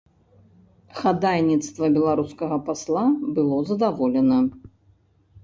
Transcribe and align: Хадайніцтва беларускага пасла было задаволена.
Хадайніцтва 0.99 1.89
беларускага 1.97 2.57
пасла 2.71 3.05
было 3.37 3.61
задаволена. 3.69 4.41